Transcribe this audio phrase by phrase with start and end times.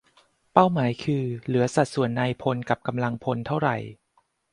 [0.53, 0.65] -เป้า
[1.03, 3.75] คือเหลือสัดส่วนนายพลกับกำลังพลเท่าไหร่